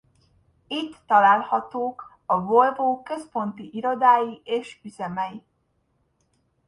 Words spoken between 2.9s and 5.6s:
központi irodái és üzemei.